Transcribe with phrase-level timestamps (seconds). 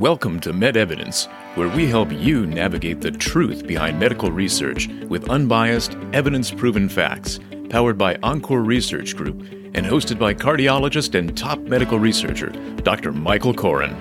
[0.00, 5.94] Welcome to MedEvidence, where we help you navigate the truth behind medical research with unbiased,
[6.14, 7.38] evidence proven facts,
[7.68, 9.42] powered by Encore Research Group
[9.74, 13.12] and hosted by cardiologist and top medical researcher, Dr.
[13.12, 13.94] Michael Koren.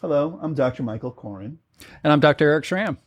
[0.00, 0.82] Hello, I'm Dr.
[0.82, 1.60] Michael Koren.
[2.02, 2.50] And I'm Dr.
[2.50, 2.98] Erich Schramm.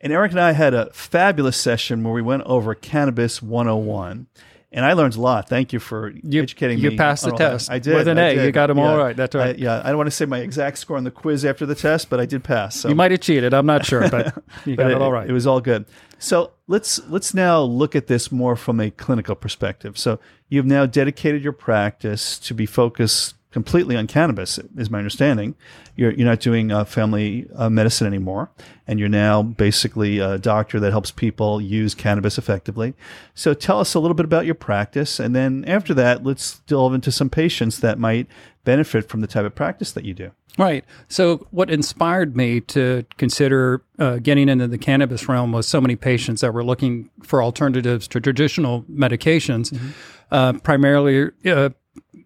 [0.00, 4.26] And Erich and I had a fabulous session where we went over Cannabis 101.
[4.72, 5.48] And I learned a lot.
[5.48, 6.92] Thank you for you, educating you me.
[6.92, 7.70] You passed the test.
[7.70, 7.94] I did.
[7.94, 8.34] With an I A.
[8.36, 8.44] Did.
[8.44, 8.88] You got them yeah.
[8.88, 9.16] all right.
[9.16, 9.56] That's right.
[9.56, 9.82] I, yeah.
[9.84, 12.20] I don't want to say my exact score on the quiz after the test, but
[12.20, 12.76] I did pass.
[12.76, 12.88] So.
[12.88, 13.52] You might have cheated.
[13.52, 14.26] I'm not sure, but
[14.64, 15.28] you but got it, it all right.
[15.28, 15.86] It was all good.
[16.20, 19.98] So let's let's now look at this more from a clinical perspective.
[19.98, 25.54] So you've now dedicated your practice to be focused completely on cannabis, is my understanding.
[25.96, 28.50] You're, you're not doing uh, family uh, medicine anymore,
[28.86, 32.94] and you're now basically a doctor that helps people use cannabis effectively.
[33.34, 36.94] So tell us a little bit about your practice, and then after that, let's delve
[36.94, 38.28] into some patients that might
[38.64, 40.30] benefit from the type of practice that you do.
[40.58, 40.84] Right.
[41.08, 45.96] So, what inspired me to consider uh, getting into the cannabis realm was so many
[45.96, 49.90] patients that were looking for alternatives to traditional medications, mm-hmm.
[50.30, 51.70] uh, primarily uh,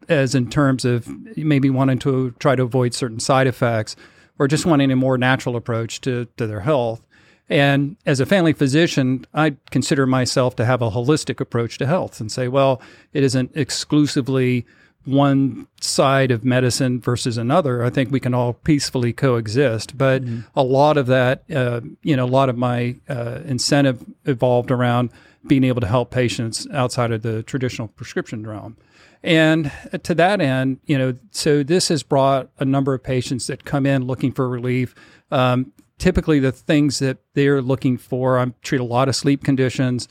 [0.08, 3.96] as in terms of maybe wanting to try to avoid certain side effects
[4.38, 7.02] or just wanting a more natural approach to, to their health.
[7.48, 12.20] And as a family physician, I consider myself to have a holistic approach to health
[12.20, 12.80] and say, well,
[13.12, 14.66] it isn't exclusively
[15.04, 17.84] one side of medicine versus another.
[17.84, 19.96] I think we can all peacefully coexist.
[19.98, 20.40] But mm-hmm.
[20.56, 25.10] a lot of that, uh, you know, a lot of my uh, incentive evolved around
[25.46, 28.76] being able to help patients outside of the traditional prescription realm.
[29.22, 33.64] And to that end, you know, so this has brought a number of patients that
[33.64, 34.94] come in looking for relief.
[35.30, 40.08] Um, typically, the things that they're looking for, I treat a lot of sleep conditions.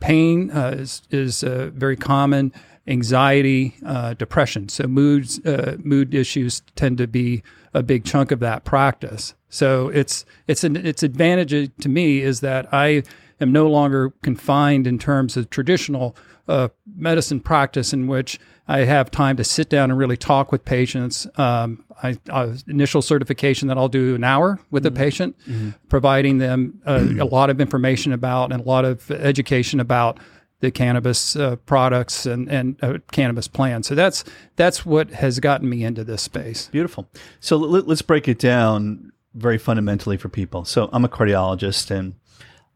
[0.00, 2.52] Pain uh, is, is uh, very common.
[2.86, 4.68] Anxiety, uh, depression.
[4.68, 9.34] So moods, uh, mood issues tend to be a big chunk of that practice.
[9.48, 13.02] So it's it's an its advantage to me is that I
[13.40, 16.16] am no longer confined in terms of traditional
[16.48, 20.64] uh, medicine practice in which I have time to sit down and really talk with
[20.64, 21.26] patients.
[21.36, 24.94] Um, I, I, initial certification that I'll do an hour with mm-hmm.
[24.94, 25.70] a patient, mm-hmm.
[25.88, 30.18] providing them uh, a lot of information about and a lot of education about
[30.64, 33.86] the cannabis uh, products and and uh, cannabis plans.
[33.86, 34.24] So that's
[34.56, 36.68] that's what has gotten me into this space.
[36.68, 37.08] Beautiful.
[37.40, 40.64] So let, us break it down very fundamentally for people.
[40.64, 42.14] So I'm a cardiologist and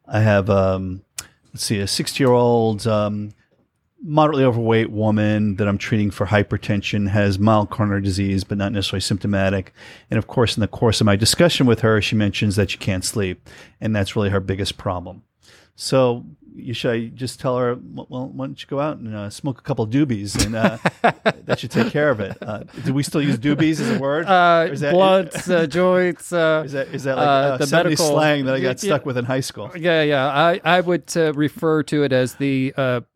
[0.06, 1.02] I have um,
[1.52, 3.30] let's see a 60 year old um,
[4.02, 9.00] moderately overweight woman that I'm treating for hypertension has mild coronary disease, but not necessarily
[9.00, 9.72] symptomatic.
[10.10, 12.78] And of course, in the course of my discussion with her, she mentions that she
[12.78, 13.48] can't sleep,
[13.80, 15.22] and that's really her biggest problem.
[15.74, 16.26] So
[16.58, 19.58] you should I just tell her, well, why don't you go out and uh, smoke
[19.58, 20.78] a couple of doobies, and uh,
[21.44, 22.36] that should take care of it.
[22.42, 24.26] Uh, do we still use doobies as a word?
[24.26, 26.32] Uh, is that, blunts, uh, joints.
[26.32, 29.24] Uh, is that is that like the medical, slang that I got stuck with in
[29.24, 29.70] high school?
[29.76, 30.26] Yeah, yeah.
[30.26, 32.72] I I would refer to it as the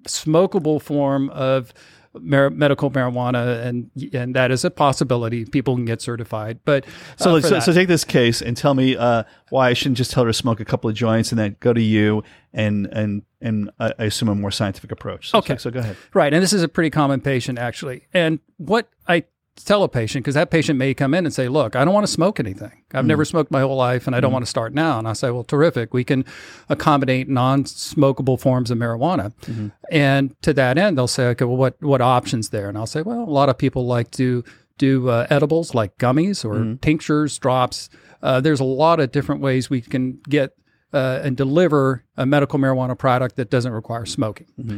[0.07, 1.73] smokable form of
[2.15, 5.45] mar- medical marijuana, and and that is a possibility.
[5.45, 8.97] People can get certified, but uh, so, so, so take this case and tell me
[8.97, 11.57] uh, why I shouldn't just tell her to smoke a couple of joints and then
[11.61, 12.23] go to you
[12.53, 15.31] and and and I assume a more scientific approach.
[15.31, 15.97] So, okay, so, so go ahead.
[16.15, 19.25] Right, and this is a pretty common patient actually, and what I
[19.57, 22.07] tell a patient because that patient may come in and say, "Look, I don't want
[22.07, 22.83] to smoke anything.
[22.93, 23.09] I've mm.
[23.09, 24.35] never smoked my whole life, and I don't mm.
[24.35, 25.93] want to start now." And I say, "Well, terrific.
[25.93, 26.25] We can
[26.69, 29.69] accommodate non-smokable forms of marijuana." Mm-hmm.
[29.91, 33.03] And to that end, they'll say, "Okay, well, what what options there?" And I'll say,
[33.03, 34.45] "Well, a lot of people like to
[34.79, 36.81] do uh, edibles like gummies or mm.
[36.81, 37.89] tinctures, drops.
[38.23, 40.55] Uh, there's a lot of different ways we can get."
[40.95, 44.47] Uh, and deliver a medical marijuana product that doesn't require smoking.
[44.61, 44.77] Mm-hmm.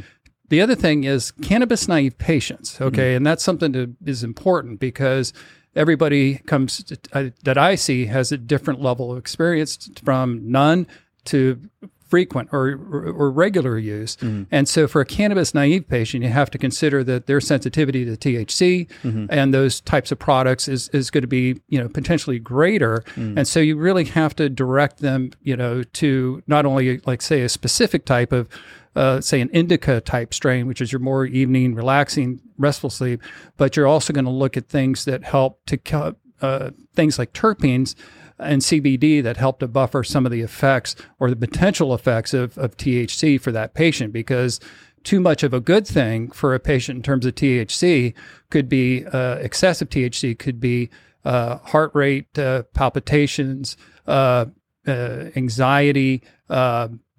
[0.54, 2.80] The other thing is cannabis naive patients.
[2.80, 3.08] Okay.
[3.08, 3.16] Mm-hmm.
[3.16, 5.32] And that's something that is important because
[5.74, 10.86] everybody comes to, uh, that I see has a different level of experience from none
[11.24, 11.60] to
[12.08, 14.14] frequent or, or, or regular use.
[14.18, 14.44] Mm-hmm.
[14.52, 18.12] And so for a cannabis naive patient, you have to consider that their sensitivity to
[18.12, 19.26] THC mm-hmm.
[19.30, 23.02] and those types of products is, is going to be, you know, potentially greater.
[23.16, 23.38] Mm-hmm.
[23.38, 27.40] And so you really have to direct them, you know, to not only like say
[27.40, 28.48] a specific type of
[28.94, 33.22] uh, say an indica type strain, which is your more evening, relaxing, restful sleep,
[33.56, 37.94] but you're also going to look at things that help to uh, things like terpenes
[38.38, 42.58] and CBD that help to buffer some of the effects or the potential effects of,
[42.58, 44.60] of THC for that patient because
[45.04, 48.14] too much of a good thing for a patient in terms of THC
[48.50, 50.90] could be uh, excessive THC could be
[51.24, 53.76] uh, heart rate uh, palpitations,
[54.06, 54.46] uh,
[54.86, 56.22] uh, anxiety,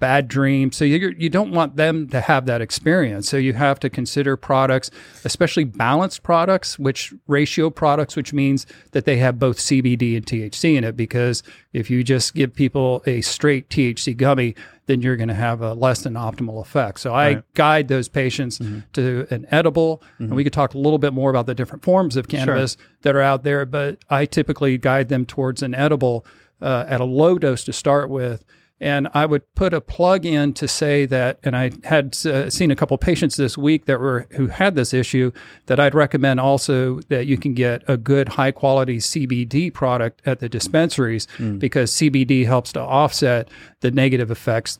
[0.06, 0.78] bad dreams.
[0.78, 3.28] So you you don't want them to have that experience.
[3.28, 4.92] So you have to consider products,
[5.24, 10.76] especially balanced products, which ratio products, which means that they have both CBD and THC
[10.78, 10.96] in it.
[10.96, 11.42] Because
[11.74, 14.54] if you just give people a straight THC gummy,
[14.86, 17.00] then you're going to have a less than optimal effect.
[17.00, 17.44] So I Right.
[17.56, 18.62] guide those patients
[18.94, 22.16] to an edible, and we could talk a little bit more about the different forms
[22.16, 23.66] of cannabis that are out there.
[23.66, 26.24] But I typically guide them towards an edible
[26.62, 28.46] uh, at a low dose to start with.
[28.82, 32.72] And I would put a plug in to say that, and I had uh, seen
[32.72, 35.32] a couple patients this week that were who had this issue.
[35.68, 40.40] That I'd recommend also that you can get a good high quality CBD product at
[40.40, 41.28] the dispensaries
[41.58, 43.50] because CBD helps to offset
[43.80, 44.80] the negative effects,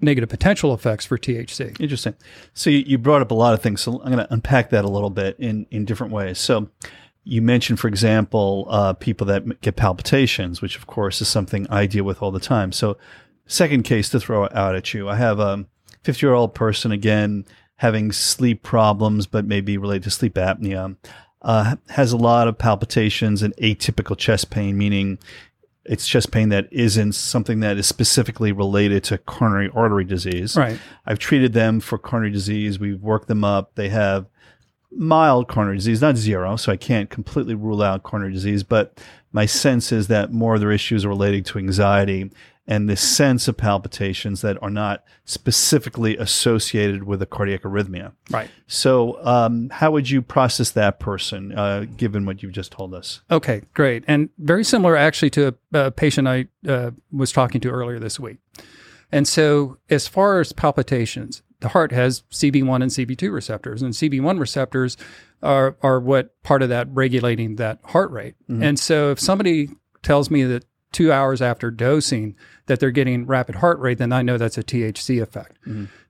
[0.00, 1.78] negative potential effects for THC.
[1.80, 2.14] Interesting.
[2.54, 3.82] So you, you brought up a lot of things.
[3.82, 6.38] So I'm going to unpack that a little bit in, in different ways.
[6.38, 6.70] So
[7.24, 11.86] you mentioned, for example, uh, people that get palpitations, which of course is something I
[11.86, 12.70] deal with all the time.
[12.70, 12.96] So
[13.46, 15.66] second case to throw out at you, I have a
[16.02, 17.44] 50 year old person again
[17.76, 20.96] having sleep problems, but maybe related to sleep apnea.
[21.42, 25.18] Uh, has a lot of palpitations and atypical chest pain, meaning
[25.84, 30.56] it's chest pain that isn't something that is specifically related to coronary artery disease.
[30.56, 30.78] Right.
[31.04, 32.78] I've treated them for coronary disease.
[32.78, 33.74] We've worked them up.
[33.74, 34.26] They have
[34.90, 38.98] mild coronary disease, not zero, so I can't completely rule out coronary disease, but
[39.32, 42.30] my sense is that more of their issues are related to anxiety
[42.66, 48.12] and this sense of palpitations that are not specifically associated with a cardiac arrhythmia.
[48.30, 48.48] Right.
[48.66, 53.20] So, um, how would you process that person, uh, given what you've just told us?
[53.30, 54.04] Okay, great.
[54.06, 58.18] And very similar actually to a, a patient I uh, was talking to earlier this
[58.18, 58.38] week.
[59.12, 64.40] And so, as far as palpitations, the heart has CB1 and CB2 receptors, and CB1
[64.40, 64.96] receptors
[65.42, 68.34] are, are what part of that regulating that heart rate.
[68.48, 69.68] And so, if somebody
[70.02, 70.64] tells me that
[70.94, 72.34] two hours after dosing
[72.66, 75.58] that they're getting rapid heart rate, then I know that's a THC effect.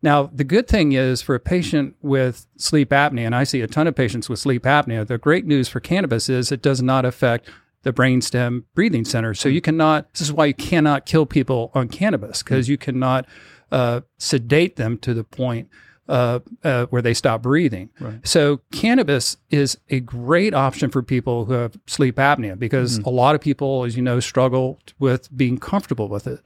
[0.02, 3.66] Now, the good thing is for a patient with sleep apnea, and I see a
[3.66, 7.04] ton of patients with sleep apnea, the great news for cannabis is it does not
[7.04, 7.50] affect
[7.82, 9.34] the brainstem breathing center.
[9.34, 13.26] So you cannot, this is why you cannot kill people on cannabis because you cannot
[13.72, 15.68] uh, sedate them to the point
[16.08, 17.88] uh, uh, where they stop breathing.
[18.24, 23.34] So cannabis is a great option for people who have sleep apnea because a lot
[23.34, 26.40] of people, as you know, struggle with being comfortable with it.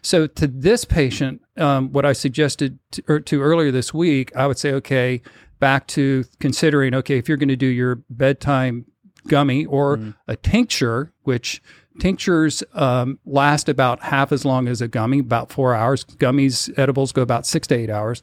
[0.00, 4.46] So to this patient, um, what I suggested to, or to earlier this week, I
[4.46, 5.20] would say, okay,
[5.60, 8.86] back to considering, okay, if you're going to do your bedtime
[9.28, 11.62] gummy or a tincture, which
[12.00, 16.04] tinctures um, last about half as long as a gummy, about four hours.
[16.04, 18.22] Gummies, edibles go about six to eight hours.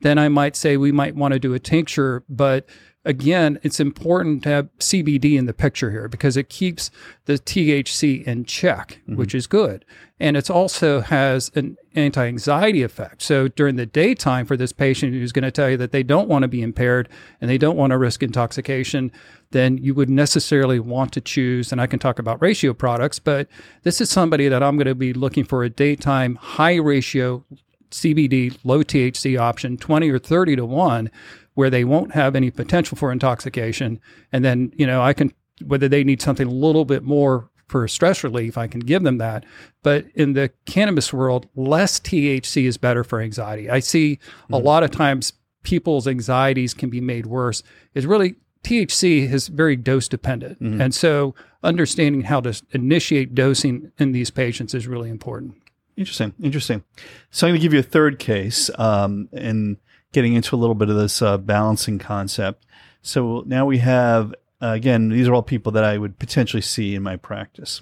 [0.00, 2.68] Then I might say we might want to do a tincture, but
[3.04, 6.90] again, it's important to have CBD in the picture here because it keeps
[7.24, 9.16] the THC in check, mm-hmm.
[9.16, 9.84] which is good.
[10.20, 13.22] And it also has an anti anxiety effect.
[13.22, 16.28] So during the daytime, for this patient who's going to tell you that they don't
[16.28, 17.08] want to be impaired
[17.40, 19.10] and they don't want to risk intoxication,
[19.52, 23.48] then you would necessarily want to choose, and I can talk about ratio products, but
[23.84, 27.44] this is somebody that I'm going to be looking for a daytime high ratio
[27.90, 31.10] CBD, low THC option, 20 or 30 to 1,
[31.54, 34.00] where they won't have any potential for intoxication.
[34.32, 35.32] And then, you know, I can,
[35.64, 39.18] whether they need something a little bit more for stress relief, I can give them
[39.18, 39.44] that.
[39.82, 43.68] But in the cannabis world, less THC is better for anxiety.
[43.68, 44.64] I see a mm-hmm.
[44.64, 47.62] lot of times people's anxieties can be made worse.
[47.94, 50.62] It's really THC is very dose dependent.
[50.62, 50.80] Mm-hmm.
[50.80, 55.54] And so understanding how to initiate dosing in these patients is really important.
[55.98, 56.84] Interesting, interesting.
[57.30, 59.76] So I'm going to give you a third case, um, and
[60.12, 62.64] getting into a little bit of this uh, balancing concept.
[63.02, 66.94] So now we have uh, again, these are all people that I would potentially see
[66.94, 67.80] in my practice.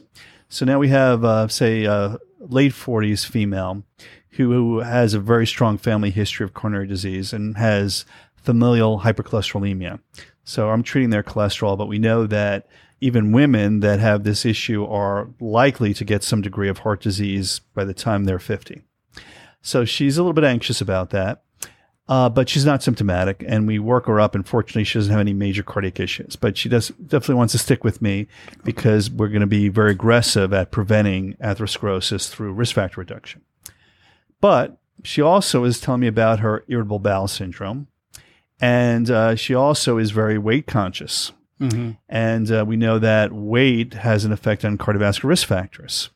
[0.49, 3.83] So now we have, uh, say, a late 40s female
[4.31, 8.05] who, who has a very strong family history of coronary disease and has
[8.37, 10.01] familial hypercholesterolemia.
[10.45, 12.69] So I'm treating their cholesterol, but we know that
[13.01, 17.61] even women that have this issue are likely to get some degree of heart disease
[17.75, 18.83] by the time they're 50.
[19.61, 21.43] So she's a little bit anxious about that.
[22.09, 24.37] Uh, but she's not symptomatic, and we work her up.
[24.37, 26.37] And fortunately, she doesn't have any major cardiac issues.
[26.37, 28.29] But she does definitely wants to stick with me
[28.63, 33.43] because we're going to be very aggressive at preventing atherosclerosis through risk factor reduction.
[34.41, 37.89] But she also is telling me about her irritable bowel syndrome,
[38.61, 41.33] and uh, she also is very weight conscious.
[41.59, 46.11] And uh, we know that weight has an effect on cardiovascular risk factors.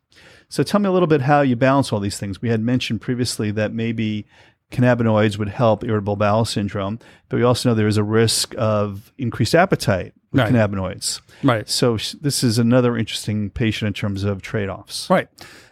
[0.48, 2.42] So tell me a little bit how you balance all these things.
[2.42, 4.26] We had mentioned previously that maybe
[4.72, 9.12] cannabinoids would help irritable bowel syndrome, but we also know there is a risk of
[9.18, 10.52] increased appetite with Right.
[10.52, 11.20] cannabinoids.
[11.42, 11.68] Right.
[11.68, 15.08] So sh- this is another interesting patient in terms of trade offs.
[15.10, 15.28] Right.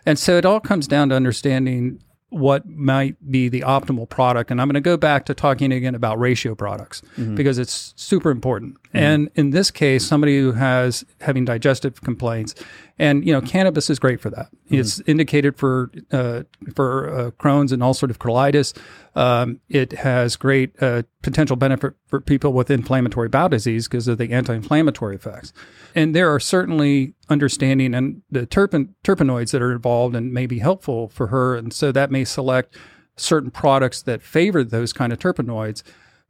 [0.07, 4.51] And so it all comes down to understanding what might be the optimal product.
[4.51, 7.35] And I'm going to go back to talking again about ratio products mm-hmm.
[7.35, 8.75] because it's super important.
[8.83, 8.97] Mm-hmm.
[8.97, 12.55] And in this case, somebody who has having digestive complaints,
[12.99, 14.47] and you know, cannabis is great for that.
[14.47, 14.75] Mm-hmm.
[14.77, 16.43] It's indicated for uh,
[16.75, 18.77] for uh, Crohn's and ulcerative colitis.
[19.15, 24.19] Um, it has great uh, potential benefit for people with inflammatory bowel disease because of
[24.19, 25.53] the anti-inflammatory effects.
[25.95, 30.59] And there are certainly understanding and the terpen, terpenoids that are involved and may be
[30.59, 31.57] helpful for her.
[31.57, 32.77] And so that may select
[33.17, 35.83] certain products that favor those kind of terpenoids.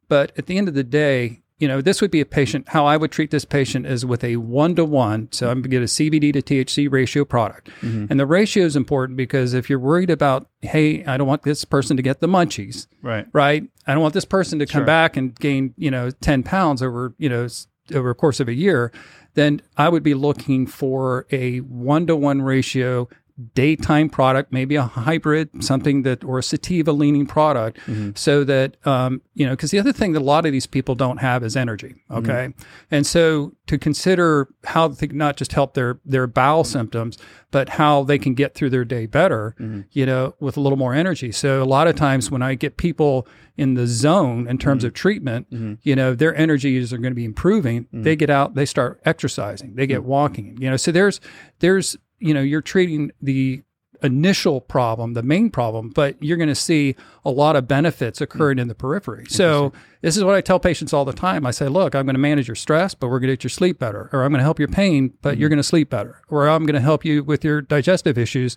[0.09, 2.69] But at the end of the day, you know, this would be a patient.
[2.69, 5.29] How I would treat this patient is with a one to one.
[5.33, 7.71] So I'm going to get a CBD to THC ratio product.
[7.81, 8.07] Mm-hmm.
[8.11, 11.65] And the ratio is important because if you're worried about, hey, I don't want this
[11.65, 13.27] person to get the munchies, right?
[13.33, 13.65] Right.
[13.87, 14.87] I don't want this person to come sure.
[14.87, 17.49] back and gain, you know, 10 pounds over, you know,
[17.95, 18.93] over a course of a year
[19.39, 23.09] then I would be looking for a one to one ratio
[23.55, 28.11] daytime product, maybe a hybrid, something that, or a sativa leaning product, mm-hmm.
[28.15, 30.95] so that, um, you know, because the other thing that a lot of these people
[30.97, 31.95] don't have is energy.
[32.11, 32.17] Mm-hmm.
[32.17, 32.49] Okay.
[32.49, 32.95] Mm-hmm.
[32.95, 37.17] And so to consider how they not just help their, their bowel symptoms,
[37.51, 39.83] but how they can get through their day better, mm-hmm.
[39.93, 41.31] you know, with a little more energy.
[41.31, 43.27] So a lot of times when I get people
[43.57, 44.89] in the zone in terms mm-hmm.
[44.89, 45.75] of treatment, mm-hmm.
[45.83, 47.87] you know, their energies are going to be improving.
[47.93, 51.21] They get out, they start exercising, they get walking, you know, so there's,
[51.61, 53.63] there's, you know, you're treating the
[54.03, 56.95] initial problem, the main problem, but you're going to see
[57.25, 59.25] a lot of benefits occurring in the periphery.
[59.29, 59.73] So
[60.03, 61.45] this is what I tell patients all the time.
[61.45, 63.51] I say, look, I'm going to manage your stress, but we're going to get your
[63.51, 65.41] sleep better, or I'm going to help your pain, but mm-hmm.
[65.41, 68.57] you're going to sleep better, or I'm going to help you with your digestive issues,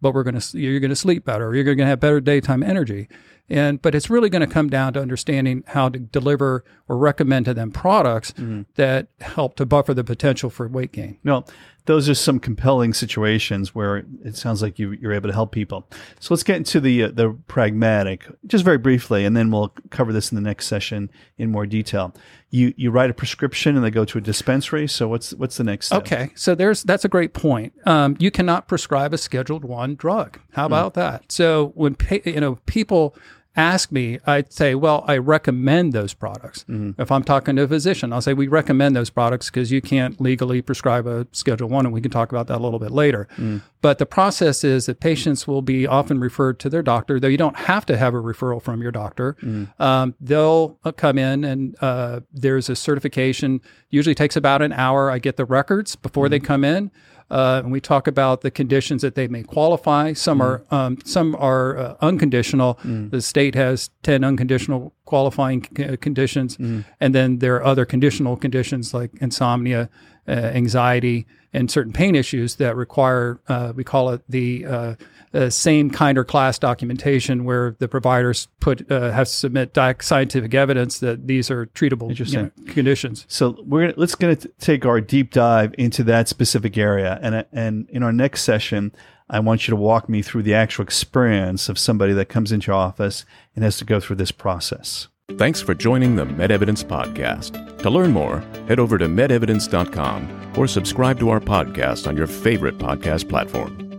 [0.00, 2.20] but we're going to you're going to sleep better, or you're going to have better
[2.20, 3.08] daytime energy.
[3.52, 7.44] And but it's really going to come down to understanding how to deliver or recommend
[7.44, 8.62] to them products mm-hmm.
[8.76, 11.18] that help to buffer the potential for weight gain.
[11.22, 11.44] No,
[11.84, 15.86] those are some compelling situations where it sounds like you, are able to help people.
[16.20, 20.12] So let's get into the uh, the pragmatic, just very briefly, and then we'll cover
[20.12, 22.14] this in the next session in more detail.
[22.50, 24.86] You you write a prescription and they go to a dispensary.
[24.86, 26.02] So what's what's the next step?
[26.02, 27.74] Okay, so there's that's a great point.
[27.84, 30.38] Um, you cannot prescribe a Scheduled One drug.
[30.52, 30.72] How hmm.
[30.72, 30.94] about mm.
[30.94, 31.32] that?
[31.32, 33.16] So when you know people
[33.56, 36.64] ask me, I'd say, well, I recommend those products.
[36.68, 37.00] Mm-hmm.
[37.00, 40.20] If I'm talking to a physician, I'll say we recommend those products because you can't
[40.20, 43.28] legally prescribe a Schedule One, and we can talk about that a little bit later.
[43.36, 43.62] Mm.
[43.82, 47.36] But the process is that patients will be often referred to their doctor, though you
[47.36, 49.36] don't have to have a referral from your doctor.
[49.42, 49.78] Mm.
[49.80, 53.60] Um, they'll uh, come in, and uh, there's a certification.
[53.90, 55.10] Usually takes about an hour.
[55.10, 56.30] I get the records before mm.
[56.30, 56.90] they come in.
[57.30, 60.12] Uh, and we talk about the conditions that they may qualify.
[60.12, 60.42] Some mm.
[60.42, 62.78] are um, some are uh, unconditional.
[62.84, 63.10] Mm.
[63.10, 66.84] The state has ten unconditional qualifying c- uh, conditions, mm.
[67.00, 69.88] and then there are other conditional conditions like insomnia,
[70.28, 74.94] anxiety, and certain pain issues that require uh, we call it the uh,
[75.34, 80.54] uh, same kind or class documentation where the providers put uh, have to submit scientific
[80.54, 83.24] evidence that these are treatable you know, conditions.
[83.28, 87.46] So we're gonna, let's going to take our deep dive into that specific area, and
[87.52, 88.94] and in our next session.
[89.30, 92.66] I want you to walk me through the actual experience of somebody that comes into
[92.66, 93.24] your office
[93.54, 95.08] and has to go through this process.
[95.38, 97.78] Thanks for joining the MedEvidence Podcast.
[97.78, 102.78] To learn more, head over to medevidence.com or subscribe to our podcast on your favorite
[102.78, 103.91] podcast platform.